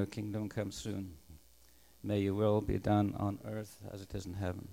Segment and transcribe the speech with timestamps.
[0.00, 1.12] Your kingdom come soon.
[2.02, 4.66] May your will be done on earth as it is in heaven.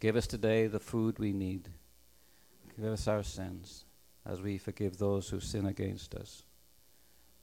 [0.00, 1.68] Give us today the food we need.
[2.80, 3.84] Give us our sins
[4.24, 6.44] as we forgive those who sin against us.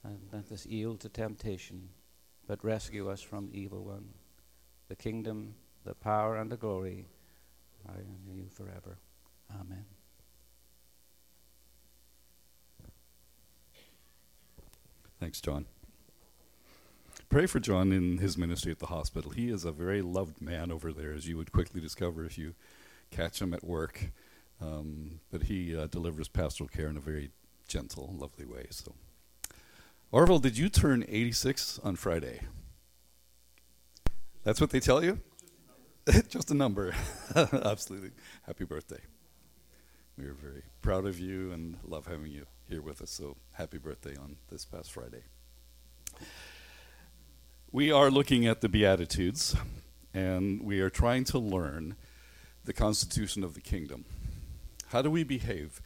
[0.02, 1.90] And let us yield to temptation,
[2.48, 4.08] but rescue us from the evil one.
[4.88, 5.54] The kingdom,
[5.84, 7.06] the power, and the glory
[7.88, 8.98] are in you forever.
[9.60, 9.84] Amen.
[15.20, 15.66] Thanks, John.
[17.34, 19.32] Pray for John in his ministry at the hospital.
[19.32, 22.54] He is a very loved man over there, as you would quickly discover if you
[23.10, 24.12] catch him at work.
[24.62, 27.32] Um, but he uh, delivers pastoral care in a very
[27.66, 28.68] gentle, lovely way.
[28.70, 28.94] So,
[30.12, 32.42] Orville, did you turn 86 on Friday?
[34.44, 35.18] That's what they tell you?
[36.28, 36.94] Just a number.
[37.34, 38.12] Absolutely.
[38.46, 39.00] Happy birthday.
[40.16, 43.10] We are very proud of you and love having you here with us.
[43.10, 45.24] So, happy birthday on this past Friday.
[47.74, 49.56] We are looking at the Beatitudes,
[50.14, 51.96] and we are trying to learn
[52.64, 54.04] the constitution of the kingdom.
[54.90, 55.82] How do we behave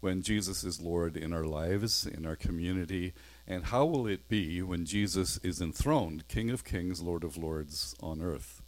[0.00, 3.12] when Jesus is Lord in our lives, in our community,
[3.46, 7.94] and how will it be when Jesus is enthroned, King of Kings, Lord of Lords
[8.00, 8.60] on earth?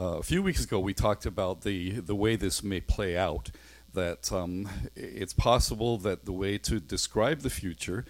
[0.00, 3.50] Uh, a few weeks ago, we talked about the, the way this may play out.
[3.92, 8.06] That um, it's possible that the way to describe the future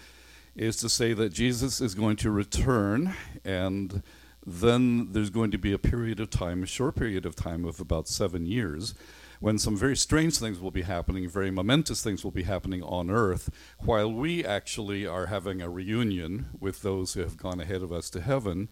[0.55, 4.01] is to say that Jesus is going to return, and
[4.45, 7.79] then there's going to be a period of time, a short period of time of
[7.79, 8.95] about seven years,
[9.41, 13.09] when some very strange things will be happening, very momentous things will be happening on
[13.09, 17.91] earth, while we actually are having a reunion with those who have gone ahead of
[17.91, 18.69] us to heaven.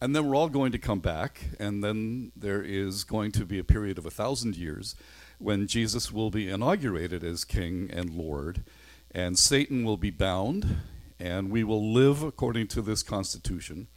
[0.00, 3.58] And then we're all going to come back, and then there is going to be
[3.58, 4.96] a period of a thousand years
[5.38, 8.62] when Jesus will be inaugurated as King and Lord,
[9.10, 10.76] and Satan will be bound,
[11.20, 13.88] and we will live according to this Constitution.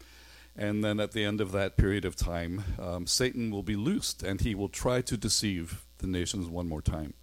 [0.55, 4.21] And then at the end of that period of time, um, Satan will be loosed
[4.21, 7.13] and he will try to deceive the nations one more time.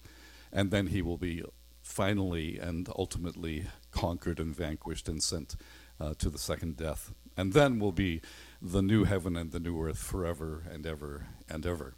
[0.53, 1.45] And then he will be
[1.83, 5.55] finally and ultimately conquered and vanquished and sent
[6.01, 7.13] uh, to the second death.
[7.37, 8.21] And then will be
[8.61, 11.95] the new heaven and the new earth forever and ever and ever.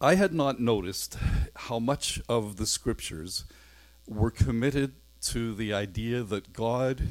[0.00, 1.16] I had not noticed
[1.54, 3.44] how much of the scriptures
[4.06, 7.02] were committed to the idea that God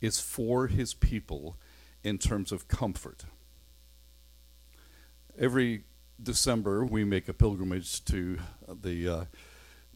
[0.00, 1.56] is for his people
[2.02, 3.24] in terms of comfort.
[5.38, 5.84] Every
[6.22, 8.38] December, we make a pilgrimage to
[8.68, 9.24] the uh,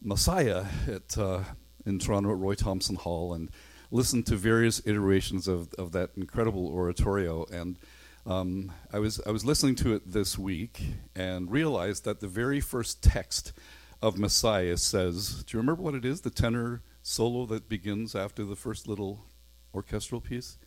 [0.01, 1.43] Messiah at, uh,
[1.85, 3.49] in Toronto at Roy Thomson Hall and
[3.91, 7.45] listen to various iterations of, of that incredible oratorio.
[7.51, 7.77] And
[8.25, 10.81] um, I, was, I was listening to it this week
[11.15, 13.53] and realized that the very first text
[14.01, 16.21] of Messiah says, Do you remember what it is?
[16.21, 19.25] The tenor solo that begins after the first little
[19.73, 20.59] orchestral piece?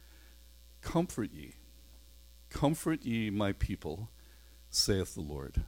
[0.80, 1.54] Comfort ye,
[2.50, 4.10] comfort ye, my people,
[4.68, 5.62] saith the Lord.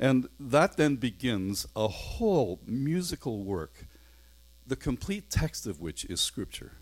[0.00, 3.86] And that then begins a whole musical work,
[4.66, 6.72] the complete text of which is Scripture.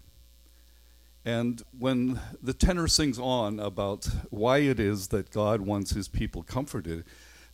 [1.26, 6.42] And when the tenor sings on about why it is that God wants his people
[6.42, 7.04] comforted,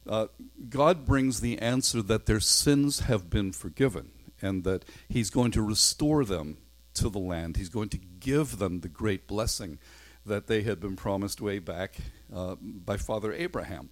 [0.07, 0.27] uh,
[0.69, 4.13] God brings the answer that their sins have been forgiven
[4.45, 6.59] and that he's going to restore them
[6.93, 7.57] to the land.
[7.57, 9.79] He's going to give them the great blessing
[10.27, 11.97] that they had been promised way back
[12.33, 13.89] uh, by Father Abraham.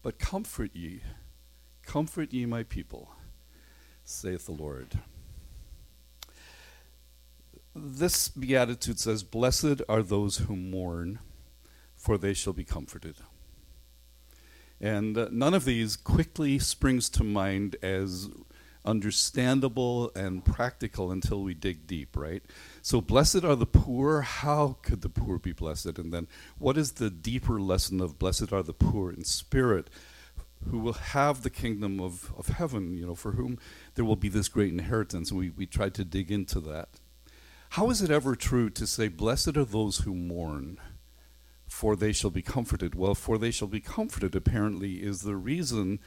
[0.00, 1.02] But comfort ye,
[1.84, 3.10] comfort ye, my people,
[4.04, 5.00] saith the Lord.
[7.74, 11.18] This beatitude says, Blessed are those who mourn,
[11.96, 13.16] for they shall be comforted.
[14.80, 18.28] And uh, none of these quickly springs to mind as
[18.84, 22.42] understandable and practical until we dig deep, right?
[22.80, 24.22] So, blessed are the poor.
[24.22, 25.98] How could the poor be blessed?
[25.98, 26.26] And then,
[26.58, 29.88] what is the deeper lesson of blessed are the poor in spirit,
[30.68, 33.58] who will have the kingdom of, of heaven, you know, for whom
[33.94, 35.30] there will be this great inheritance?
[35.30, 36.88] And we, we tried to dig into that.
[37.70, 40.78] How is it ever true to say, Blessed are those who mourn?
[41.66, 42.94] For they shall be comforted.
[42.94, 45.98] Well, for they shall be comforted, apparently, is the reason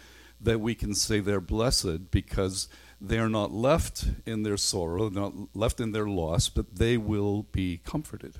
[0.41, 2.67] that we can say they're blessed because
[3.01, 7.43] they are not left in their sorrow, not left in their loss, but they will
[7.43, 8.37] be comforted.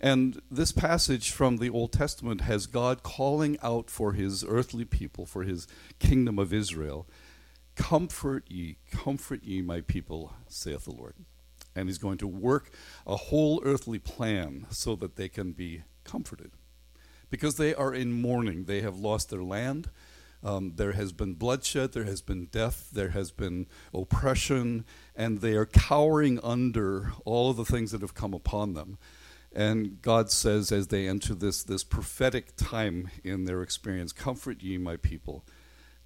[0.00, 5.26] And this passage from the Old Testament has God calling out for his earthly people,
[5.26, 5.68] for his
[6.00, 7.06] kingdom of Israel
[7.74, 11.14] Comfort ye, comfort ye, my people, saith the Lord.
[11.74, 12.70] And he's going to work
[13.06, 16.52] a whole earthly plan so that they can be comforted.
[17.30, 19.88] Because they are in mourning, they have lost their land,
[20.44, 24.84] Um, there has been bloodshed, there has been death, there has been oppression,
[25.14, 28.98] and they are cowering under all of the things that have come upon them.
[29.54, 34.78] And God says, as they enter this, this prophetic time in their experience, Comfort ye,
[34.78, 35.44] my people.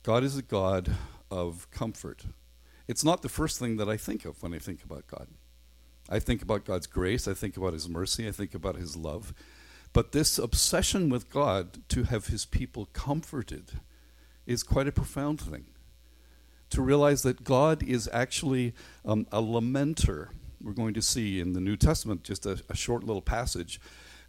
[0.03, 0.91] God is a God
[1.31, 2.27] of comfort.
[2.88, 5.29] It's not the first thing that I think of when I think about God.
[6.09, 9.35] I think about God's grace, I think about His mercy, I think about His love.
[9.93, 13.81] But this obsession with God to have His people comforted
[14.46, 15.66] is quite a profound thing.
[16.70, 20.28] To realize that God is actually um, a lamenter.
[20.60, 23.81] We're going to see in the New Testament just a, a short little passage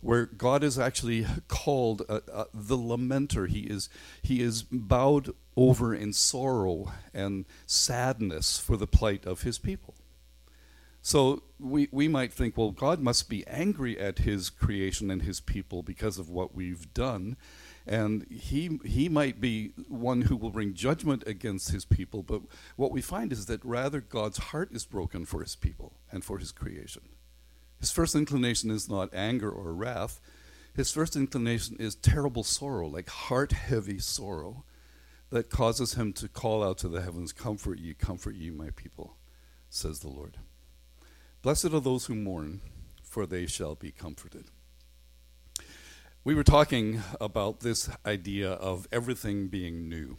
[0.02, 3.50] where God is actually called uh, uh, the lamenter.
[3.50, 3.90] He is,
[4.22, 9.96] he is bowed over in sorrow and sadness for the plight of his people.
[11.02, 15.40] So we, we might think, well, God must be angry at his creation and his
[15.40, 17.38] people because of what we've done.
[17.88, 22.22] And he, he might be one who will bring judgment against his people.
[22.22, 22.42] But
[22.76, 26.38] what we find is that rather God's heart is broken for his people and for
[26.38, 27.04] his creation.
[27.80, 30.20] His first inclination is not anger or wrath.
[30.76, 34.66] His first inclination is terrible sorrow, like heart heavy sorrow,
[35.30, 39.18] that causes him to call out to the heavens, Comfort ye, comfort ye, my people,
[39.70, 40.38] says the Lord.
[41.42, 42.62] Blessed are those who mourn,
[43.02, 44.46] for they shall be comforted.
[46.28, 50.18] We were talking about this idea of everything being new,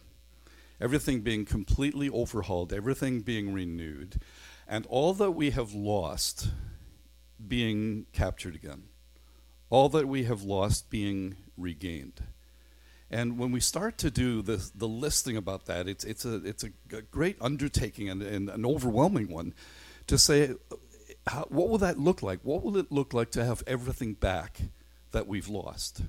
[0.80, 4.18] everything being completely overhauled, everything being renewed,
[4.66, 6.48] and all that we have lost
[7.46, 8.84] being captured again,
[9.68, 12.22] all that we have lost being regained.
[13.10, 16.64] And when we start to do the, the listing about that, it's, it's, a, it's
[16.64, 16.70] a
[17.10, 19.52] great undertaking and, and an overwhelming one
[20.06, 20.76] to say, uh,
[21.26, 22.40] how, what will that look like?
[22.44, 24.62] What will it look like to have everything back
[25.12, 26.02] that we've lost?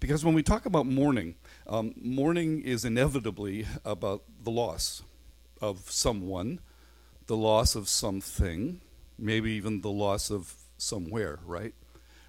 [0.00, 5.02] Because when we talk about mourning, um, mourning is inevitably about the loss
[5.60, 6.58] of someone,
[7.26, 8.80] the loss of something,
[9.16, 11.72] maybe even the loss of somewhere, right?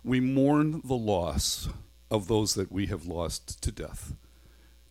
[0.04, 1.68] We mourn the loss
[2.12, 4.14] of those that we have lost to death.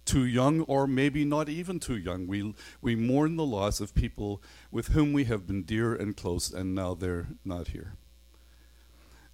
[0.04, 2.26] Too young, or maybe not even too young.
[2.26, 4.42] We, we mourn the loss of people
[4.72, 7.94] with whom we have been dear and close, and now they're not here.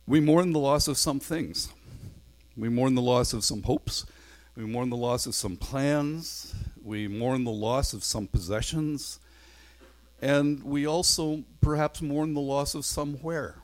[0.09, 1.69] We mourn the loss of some things.
[2.57, 4.07] We mourn the loss of some hopes.
[4.57, 6.55] We mourn the loss of some plans.
[6.83, 9.21] We mourn the loss of some possessions.
[10.23, 13.57] And we also perhaps mourn the loss of somewhere.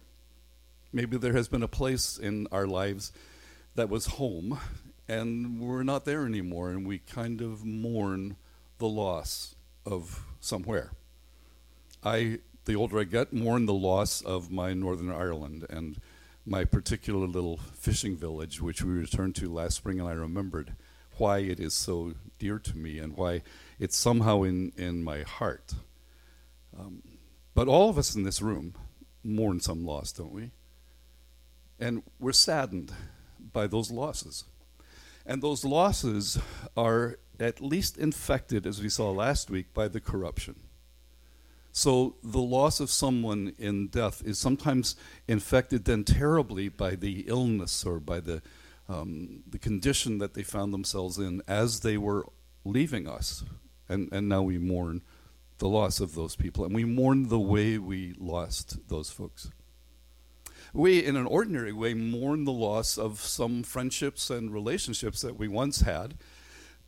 [0.93, 3.11] Maybe there has been a place in our lives
[3.75, 4.61] that was home,
[5.09, 8.37] and we're not there anymore, and we kind of mourn
[8.77, 9.55] the loss
[9.87, 10.93] of somewhere.
[12.05, 15.99] I, the older I get, mourn the loss of my Northern Ireland and
[16.47, 20.75] my particular little fishing village, which we returned to last spring, and I remembered
[21.17, 23.43] why it is so dear to me and why
[23.79, 25.75] it's somehow in, in my heart.
[26.79, 27.03] Um,
[27.55, 28.75] but all of us in this room
[29.23, 30.51] mourn some loss, don't we?
[31.79, 32.93] And we're saddened
[33.53, 34.45] by those losses.
[35.25, 36.39] And those losses
[36.77, 40.57] are at least infected, as we saw last week, by the corruption.
[41.77, 44.95] So the loss of someone in death is sometimes
[45.27, 48.43] infected then terribly by the illness or by the,
[48.89, 52.27] um, the condition that they found themselves in as they were
[52.65, 53.43] leaving us.
[53.89, 55.03] And, and now we mourn
[55.59, 59.51] the loss of those people, and we mourn the way we lost those folks.
[60.73, 65.49] We, in an ordinary way, mourn the loss of some friendships and relationships that we
[65.49, 66.15] once had,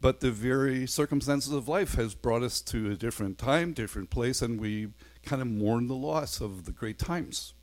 [0.07, 4.41] but the very circumstances of life has brought us to a different time, different place,
[4.41, 4.87] and we
[5.25, 7.55] kind of mourn the loss of the great times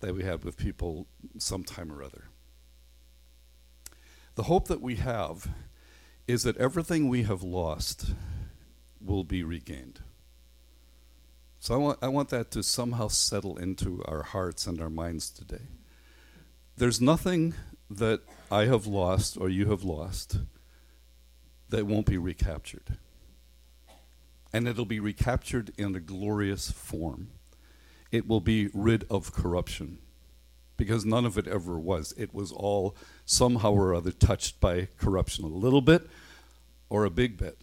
[0.00, 1.06] that we had with people
[1.38, 2.24] sometime or other.
[4.34, 5.46] The hope that we have
[6.26, 8.06] is that everything we have lost
[9.00, 10.00] will be regained.
[11.60, 15.30] So I want, I want that to somehow settle into our hearts and our minds
[15.30, 15.68] today.
[16.76, 17.54] There's nothing
[17.88, 20.38] that I have lost or you have lost
[21.70, 22.98] that won't be recaptured.
[24.52, 27.30] And it'll be recaptured in a glorious form.
[28.12, 29.98] It will be rid of corruption
[30.76, 32.14] because none of it ever was.
[32.16, 36.08] It was all somehow or other touched by corruption, a little bit
[36.88, 37.58] or a big bit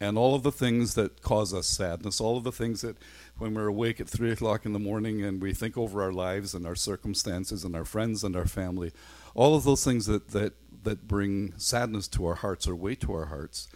[0.00, 2.96] and all of the things that cause us sadness, all of the things that
[3.38, 6.54] when we're awake at three o'clock in the morning and we think over our lives
[6.54, 8.92] and our circumstances and our friends and our family,
[9.34, 10.52] all of those things that, that,
[10.84, 13.68] that bring sadness to our hearts or weight to our hearts,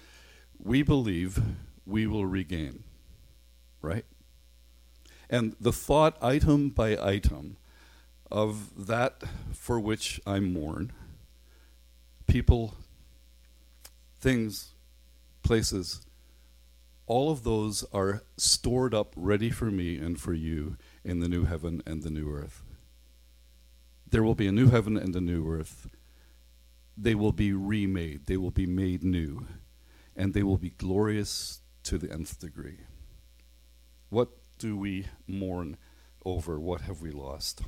[0.59, 1.41] we believe
[1.87, 2.85] we will regain.
[3.83, 4.05] Right?
[5.31, 7.57] And the thought, item by item,
[8.31, 9.23] of that
[9.53, 10.93] for which I mourn,
[12.27, 12.75] people,
[14.21, 14.73] things,
[15.43, 16.07] places,
[17.07, 21.45] all of those are stored up ready for me and for you in the new
[21.45, 22.63] heaven and the new earth.
[24.11, 25.89] There will be a new heaven and a new earth.
[27.01, 29.47] They will be remade, they will be made new,
[30.17, 32.81] and they will be glorious to the nth degree.
[34.11, 35.77] What do we mourn
[36.25, 36.59] over?
[36.59, 37.63] What have we lost?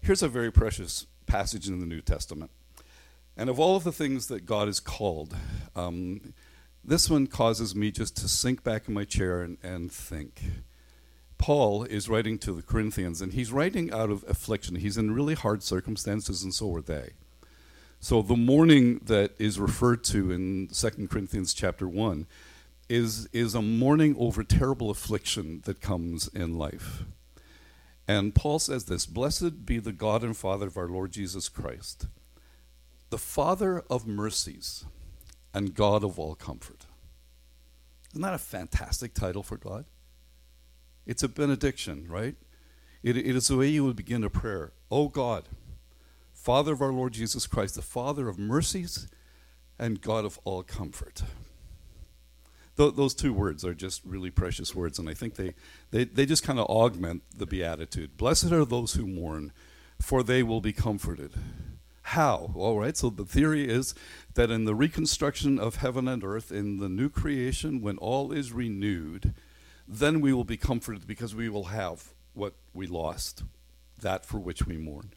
[0.00, 2.50] Here's a very precious passage in the New Testament.
[3.36, 5.36] And of all of the things that God is called,
[5.76, 6.32] um,
[6.82, 10.42] this one causes me just to sink back in my chair and, and think.
[11.36, 14.76] Paul is writing to the Corinthians, and he's writing out of affliction.
[14.76, 17.12] He's in really hard circumstances, and so are they.
[18.00, 22.26] So the mourning that is referred to in 2 Corinthians chapter 1
[22.88, 27.04] is, is a mourning over terrible affliction that comes in life.
[28.08, 32.06] And Paul says this Blessed be the God and Father of our Lord Jesus Christ,
[33.10, 34.86] the Father of mercies
[35.52, 36.86] and God of all comfort.
[38.12, 39.84] Isn't that a fantastic title for God?
[41.06, 42.34] It's a benediction, right?
[43.02, 44.72] It, it is the way you would begin a prayer.
[44.90, 45.44] Oh God,
[46.40, 49.08] Father of our Lord Jesus Christ, the Father of mercies
[49.78, 51.22] and God of all comfort.
[52.78, 55.52] Th- those two words are just really precious words, and I think they,
[55.90, 58.16] they, they just kind of augment the Beatitude.
[58.16, 59.52] Blessed are those who mourn,
[60.00, 61.34] for they will be comforted.
[62.00, 62.52] How?
[62.54, 63.94] All right, so the theory is
[64.32, 68.50] that in the reconstruction of heaven and earth, in the new creation, when all is
[68.50, 69.34] renewed,
[69.86, 73.42] then we will be comforted because we will have what we lost,
[74.00, 75.10] that for which we mourn.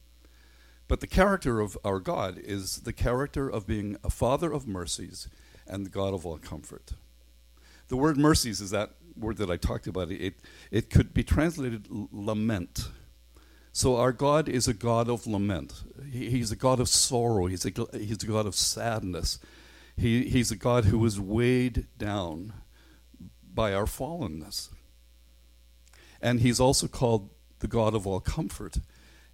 [0.88, 5.28] But the character of our God is the character of being a father of mercies
[5.66, 6.94] and the God of all comfort.
[7.88, 10.12] The word mercies is that word that I talked about.
[10.12, 10.36] It,
[10.72, 12.90] it could be translated lament.
[13.72, 15.84] So our God is a God of lament.
[16.12, 17.48] He, he's a God of sorrow.
[17.48, 19.40] He's a, he's a God of sadness.
[19.96, 22.54] He, he's a God who is weighed down
[23.54, 24.70] by our fallenness.
[26.22, 28.78] And he's also called the God of all comfort.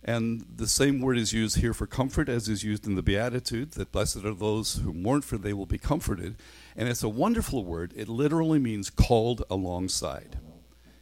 [0.03, 3.71] And the same word is used here for comfort as is used in the Beatitude
[3.71, 6.37] that blessed are those who mourn, for they will be comforted.
[6.75, 7.93] And it's a wonderful word.
[7.95, 10.39] It literally means called alongside.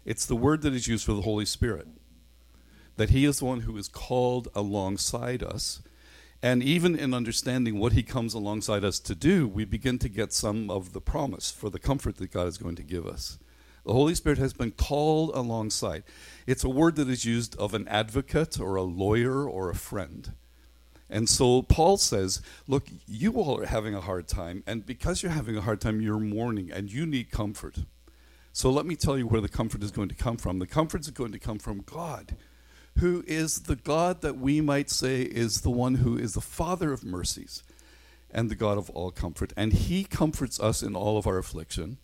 [0.04, 1.88] It's the word that is used for the Holy Spirit.
[2.96, 5.82] That He is the one who is called alongside us.
[6.42, 10.34] And even in understanding what He comes alongside us to do, we begin to get
[10.34, 13.38] some of the promise for the comfort that God is going to give us.
[13.88, 16.03] The Holy Spirit has been called alongside.
[16.46, 20.34] It's a word that is used of an advocate or a lawyer or a friend.
[21.10, 25.32] And so Paul says, Look, you all are having a hard time, and because you're
[25.32, 27.77] having a hard time, you're mourning and you need comfort.
[28.51, 30.60] So let me tell you where the comfort is going to come from.
[30.60, 32.36] The comfort is going to come from God,
[33.00, 36.91] who is the God that we might say is the one who is the Father
[36.91, 37.63] of mercies
[38.32, 39.53] and the God of all comfort.
[39.56, 42.00] And He comforts us in all of our affliction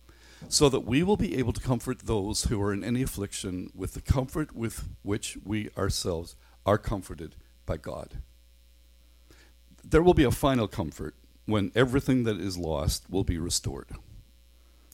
[0.48, 3.94] so that we will be able to comfort those who are in any affliction with
[3.94, 6.36] the comfort with which we ourselves
[6.66, 7.34] are comforted
[7.66, 8.18] by God.
[9.82, 11.14] There will be a final comfort
[11.46, 13.90] when everything that is lost will be restored,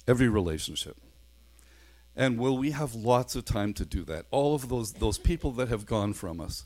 [0.09, 0.97] every relationship.
[2.17, 4.27] And will we have lots of time to do that?
[4.31, 6.65] All of those, those people that have gone from us,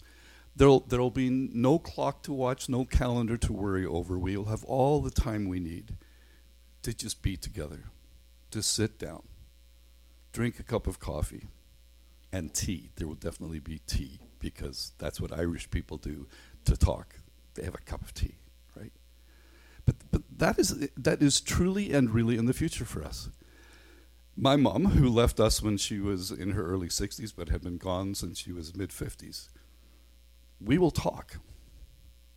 [0.56, 4.18] there'll, there'll be no clock to watch, no calendar to worry over.
[4.18, 5.96] We will have all the time we need
[6.82, 7.84] to just be together
[8.54, 9.24] to sit down,
[10.32, 11.48] drink a cup of coffee,
[12.32, 12.90] and tea.
[12.94, 16.28] There will definitely be tea because that's what Irish people do
[16.64, 17.16] to talk.
[17.54, 18.36] They have a cup of tea,
[18.76, 18.92] right?
[19.84, 23.28] But but that is that is truly and really in the future for us.
[24.36, 27.76] My mom, who left us when she was in her early 60s but had been
[27.76, 29.48] gone since she was mid 50s,
[30.60, 31.38] we will talk.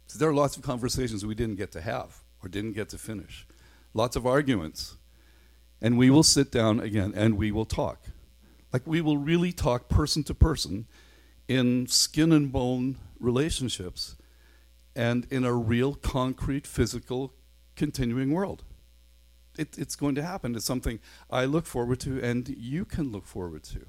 [0.07, 2.97] So there are lots of conversations we didn't get to have or didn't get to
[2.97, 3.47] finish.
[3.93, 4.97] Lots of arguments
[5.81, 8.01] and we will sit down again and we will talk.
[8.73, 10.87] Like we will really talk person to person
[11.47, 14.15] in skin and bone relationships
[14.95, 17.33] and in a real, concrete, physical,
[17.75, 18.63] continuing world.
[19.57, 20.55] It, it's going to happen.
[20.55, 23.85] It's something I look forward to and you can look forward to.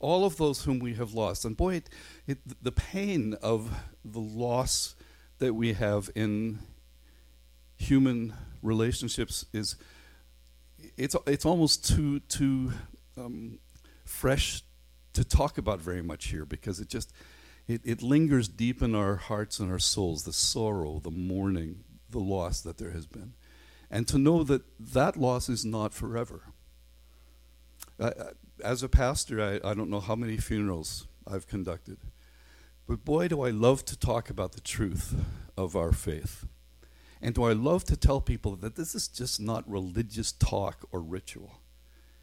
[0.00, 1.44] All of those whom we have lost.
[1.44, 1.90] And boy, it,
[2.26, 3.70] it, the pain of
[4.04, 4.94] the loss
[5.38, 6.58] that we have in
[7.76, 9.76] human relationships is
[10.96, 12.72] it's it's almost too too
[13.16, 13.58] um,
[14.04, 14.62] fresh
[15.12, 17.12] to talk about very much here because it just
[17.68, 22.18] it, it lingers deep in our hearts and our souls the sorrow the mourning the
[22.18, 23.34] loss that there has been.
[23.90, 26.42] And to know that that loss is not forever.
[27.98, 28.10] Uh,
[28.62, 31.98] as a pastor I, I don't know how many funerals i've conducted
[32.86, 35.14] but boy do i love to talk about the truth
[35.56, 36.46] of our faith
[37.22, 41.00] And do I love to tell people that this is just not religious talk or
[41.00, 41.60] ritual?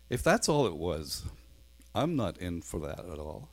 [0.10, 1.24] If that's all it was,
[1.96, 3.50] I'm not in for that at all.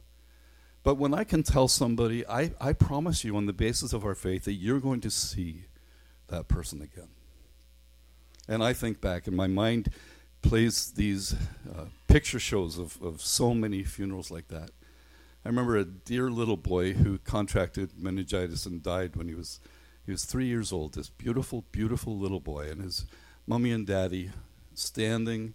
[0.83, 4.15] But when I can tell somebody, I, I promise you, on the basis of our
[4.15, 5.65] faith, that you're going to see
[6.29, 7.09] that person again.
[8.49, 9.91] And I think back, and my mind
[10.43, 14.71] plays these uh, picture shows of, of so many funerals like that.
[15.45, 19.61] I remember a dear little boy who contracted meningitis and died when he was
[20.07, 20.95] he was three years old.
[20.95, 23.05] This beautiful, beautiful little boy, and his
[23.47, 24.31] mummy and daddy
[24.73, 25.55] standing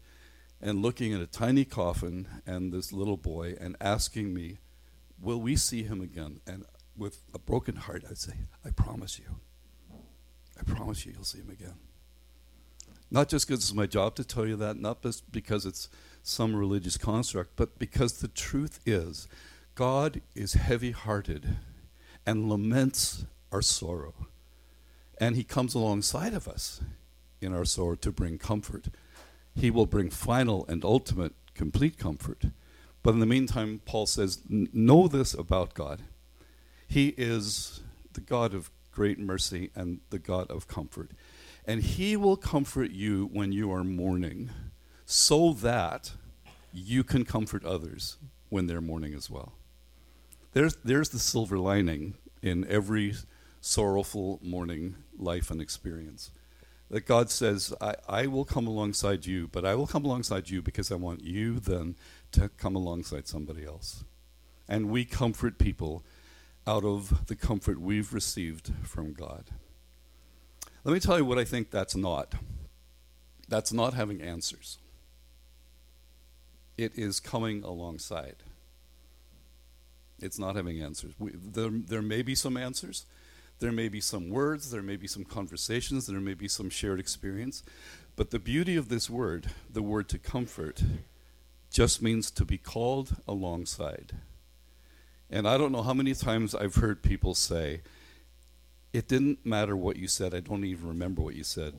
[0.60, 4.60] and looking at a tiny coffin and this little boy and asking me,
[5.20, 6.65] "Will we see him again?" And
[6.96, 9.39] with a broken heart, I'd say, "I promise you.
[10.60, 11.79] I promise you, you'll see him again."
[13.10, 15.89] Not just because it's my job to tell you that, not just because it's
[16.24, 19.27] some religious construct, but because the truth is,
[19.75, 21.58] God is heavy hearted
[22.25, 24.27] and laments our sorrow.
[25.21, 26.81] And He comes alongside of us
[27.39, 28.89] in our sorrow to bring comfort.
[29.55, 32.43] He will bring final and ultimate, complete comfort.
[33.03, 36.01] But in the meantime, Paul says, Know this about God.
[36.85, 37.79] He is
[38.11, 41.11] the God of great mercy and the God of comfort
[41.65, 44.49] and he will comfort you when you are mourning,
[45.05, 46.13] so that
[46.73, 48.17] you can comfort others
[48.49, 49.53] when they're mourning as well.
[50.53, 53.15] There's, there's the silver lining in every
[53.61, 56.31] sorrowful mourning life and experience.
[56.89, 60.61] That God says, I, I will come alongside you, but I will come alongside you
[60.61, 61.95] because I want you then
[62.33, 64.03] to come alongside somebody else.
[64.67, 66.03] And we comfort people
[66.67, 69.45] out of the comfort we've received from God.
[70.83, 72.33] Let me tell you what I think that's not.
[73.47, 74.77] That's not having answers.
[76.77, 78.37] It is coming alongside.
[80.19, 81.13] It's not having answers.
[81.19, 83.05] We, there, there may be some answers.
[83.61, 84.71] There may be some words.
[84.71, 86.07] There may be some conversations.
[86.07, 87.61] There may be some shared experience.
[88.15, 90.81] But the beauty of this word, the word to comfort,
[91.69, 94.13] just means to be called alongside.
[95.29, 97.81] And I don't know how many times I've heard people say,
[98.93, 100.33] it didn't matter what you said.
[100.33, 101.75] I don't even remember what you said.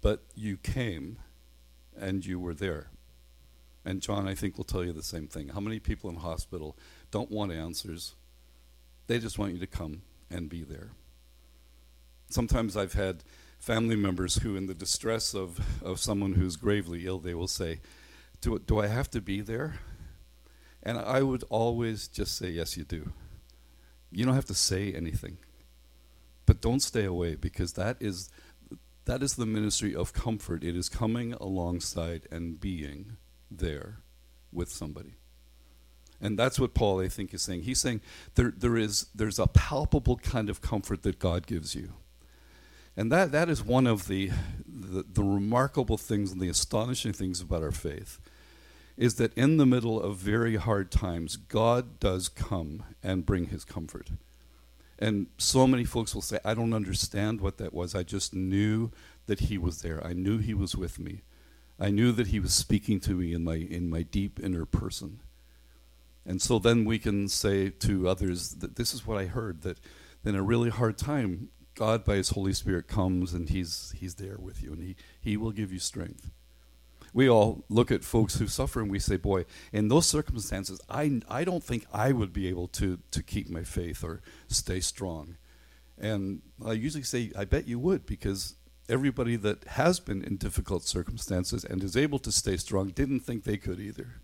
[0.00, 1.18] But you came
[1.94, 2.88] and you were there.
[3.84, 5.48] And John, I think, will tell you the same thing.
[5.48, 6.78] How many people in hospital
[7.10, 8.14] don't want answers?
[9.06, 10.92] They just want you to come and be there.
[12.28, 13.22] Sometimes I've had
[13.58, 17.80] family members who, in the distress of, of someone who's gravely ill, they will say,
[18.40, 19.80] do, do I have to be there?
[20.82, 23.12] And I would always just say, Yes, you do.
[24.12, 25.38] You don't have to say anything.
[26.46, 28.30] But don't stay away because that is
[29.04, 30.62] that is the ministry of comfort.
[30.62, 33.16] It is coming alongside and being
[33.50, 33.98] there
[34.52, 35.14] with somebody.
[36.20, 37.62] And that's what Paul, I think, is saying.
[37.62, 38.00] He's saying
[38.36, 41.94] there, there is there's a palpable kind of comfort that God gives you.
[42.96, 44.30] And that, that is one of the,
[44.66, 48.18] the, the remarkable things and the astonishing things about our faith
[48.96, 53.64] is that in the middle of very hard times, God does come and bring his
[53.64, 54.08] comfort.
[54.98, 57.94] And so many folks will say, I don't understand what that was.
[57.94, 58.90] I just knew
[59.26, 60.04] that he was there.
[60.04, 61.20] I knew he was with me.
[61.78, 65.20] I knew that he was speaking to me in my, in my deep inner person.
[66.24, 69.78] And so then we can say to others that this is what I heard that
[70.24, 74.36] in a really hard time, God by his Holy Spirit comes and he's, he's there
[74.38, 76.30] with you and he, he will give you strength
[77.16, 81.22] we all look at folks who suffer and we say, boy, in those circumstances, I,
[81.30, 85.38] I don't think I would be able to, to keep my faith or stay strong.
[85.98, 90.82] And I usually say, I bet you would, because everybody that has been in difficult
[90.82, 94.20] circumstances and is able to stay strong didn't think they could either.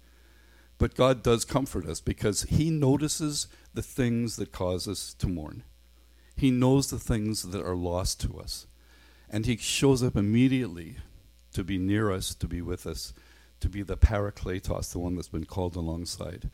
[0.77, 5.63] But God does comfort us because He notices the things that cause us to mourn.
[6.37, 8.67] He knows the things that are lost to us.
[9.31, 10.97] And He shows up immediately
[11.53, 13.13] to be near us, to be with us,
[13.61, 16.51] to be the parakletos, the one that's been called alongside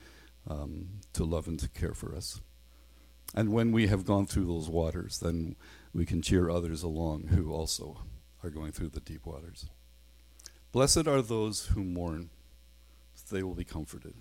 [0.49, 2.41] um, to love and to care for us.
[3.35, 5.57] And when we have gone through those waters, then
[5.93, 7.99] we can cheer others along who also
[8.43, 9.67] are going through the deep waters.
[10.73, 12.31] Blessed are those who mourn,
[13.31, 14.15] they will be comforted.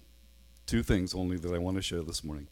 [0.66, 2.48] Two things only that I want to share this morning.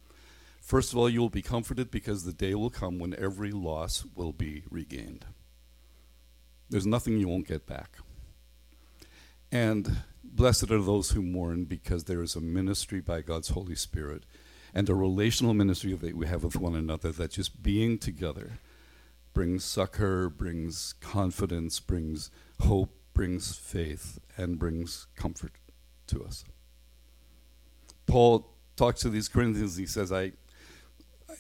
[0.65, 4.03] First of all, you will be comforted because the day will come when every loss
[4.15, 5.23] will be regained.
[6.71, 7.97] There's nothing you won't get back.
[9.51, 14.23] And blessed are those who mourn because there is a ministry by God's Holy Spirit
[14.73, 18.53] and a relational ministry that we have with one another that just being together
[19.35, 25.59] brings succor, brings confidence, brings hope, brings faith, and brings comfort
[26.07, 26.43] to us.
[28.07, 30.31] Paul talks to these Corinthians, he says, I,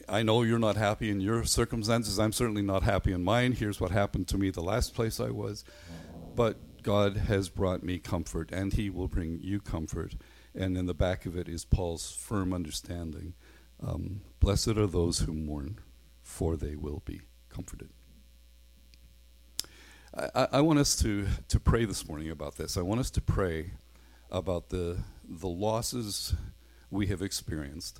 [0.07, 2.19] I know you're not happy in your circumstances.
[2.19, 3.53] I'm certainly not happy in mine.
[3.53, 5.63] Here's what happened to me the last place I was.
[6.35, 10.15] But God has brought me comfort, and He will bring you comfort.
[10.53, 13.33] And in the back of it is Paul's firm understanding
[13.81, 15.79] um, Blessed are those who mourn,
[16.21, 17.89] for they will be comforted.
[20.15, 22.77] I, I, want us to, to pray this morning about this.
[22.77, 23.71] I want us to pray
[24.31, 26.33] about the, the losses
[26.89, 27.99] we have experienced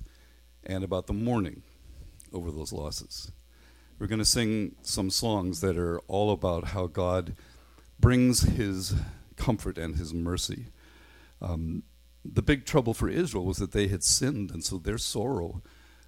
[0.64, 1.62] and about the mourning
[2.36, 3.32] over those losses.
[3.98, 7.34] We're going to sing some songs that are all about how God
[7.98, 8.94] brings his
[9.36, 10.66] comfort and his mercy.
[11.40, 11.82] Um,
[12.24, 15.62] the big trouble for Israel was that they had sinned, and so their sorrow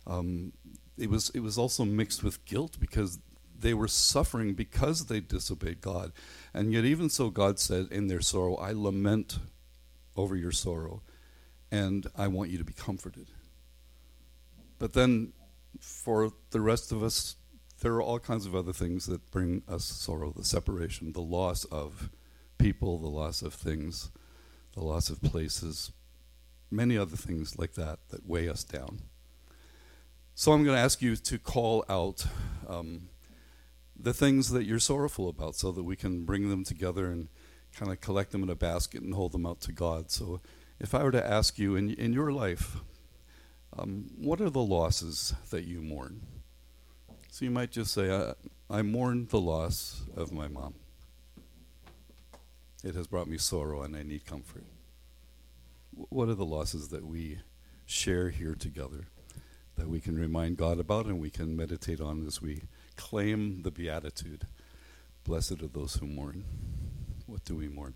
[0.08, 0.52] um,
[0.96, 3.20] it was it was also mixed with guilt because
[3.56, 6.12] they were suffering because they disobeyed God,
[6.54, 9.38] and yet even so, God said in their sorrow, "I lament
[10.16, 11.02] over your sorrow,
[11.70, 13.28] and I want you to be comforted."
[14.78, 15.32] But then,
[15.78, 17.36] for the rest of us,
[17.80, 21.64] there are all kinds of other things that bring us sorrow: the separation, the loss
[21.64, 22.10] of
[22.58, 24.10] people, the loss of things,
[24.74, 25.92] the loss of places,
[26.70, 29.02] many other things like that that weigh us down.
[30.34, 32.26] So I'm going to ask you to call out
[32.68, 33.08] um,
[33.98, 37.28] the things that you're sorrowful about so that we can bring them together and
[37.76, 40.10] kind of collect them in a basket and hold them out to God.
[40.10, 40.40] So
[40.78, 42.76] if I were to ask you in, in your life,
[43.76, 46.20] um, what are the losses that you mourn?
[47.30, 48.34] So you might just say, I,
[48.70, 50.74] I mourn the loss of my mom.
[52.84, 54.64] It has brought me sorrow and I need comfort
[56.08, 57.40] what are the losses that we
[57.86, 59.08] share here together
[59.76, 62.62] that we can remind God about and we can meditate on as we
[62.96, 64.46] claim the beatitude?
[65.24, 66.44] Blessed are those who mourn.
[67.26, 67.94] What do we mourn?